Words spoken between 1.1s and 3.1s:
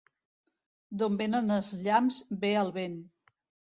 venen els llamps ve el vent.